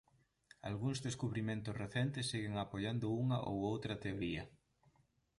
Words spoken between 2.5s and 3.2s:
apoiando